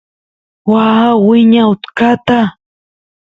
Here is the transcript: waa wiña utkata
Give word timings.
waa 0.71 1.07
wiña 1.25 1.63
utkata 1.73 2.39